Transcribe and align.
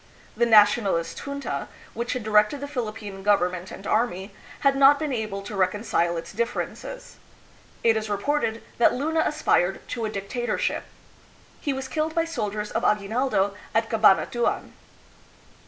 The 0.35 0.47
Nationalist 0.47 1.21
junta, 1.25 1.67
which 1.93 2.13
had 2.13 2.23
directed 2.23 2.59
the 2.59 2.67
Philippine 2.67 3.21
government 3.21 3.69
and 3.69 3.85
army, 3.85 4.33
had 4.61 4.75
not 4.75 4.97
been 4.97 5.13
able 5.13 5.43
to 5.43 5.55
reconcile 5.55 6.17
its 6.17 6.31
differences. 6.33 7.17
It 7.83 7.95
is 7.95 8.09
re 8.09 8.17
ported 8.17 8.63
that 8.79 8.95
Luna 8.95 9.21
aspired 9.23 9.87
to 9.89 10.05
a 10.05 10.09
dictatorship. 10.09 10.85
He 11.59 11.71
was 11.71 11.87
killed 11.87 12.15
by 12.15 12.25
soldiers 12.25 12.71
of 12.71 12.83
Aguinaldo 12.83 13.53
at 13.75 13.91
Cabanatuan. 13.91 14.71